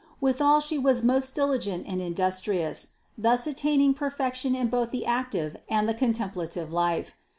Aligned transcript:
Withal 0.19 0.61
she 0.61 0.79
was 0.79 1.03
most 1.03 1.35
diligent 1.35 1.85
and 1.85 2.01
industrious, 2.01 2.87
thus 3.19 3.45
attaining 3.45 3.93
perfection 3.93 4.55
in 4.55 4.67
both 4.67 4.89
the 4.89 5.05
active 5.05 5.57
and 5.69 5.87
the 5.87 5.93
contemplative 5.93 6.73
life. 6.73 7.13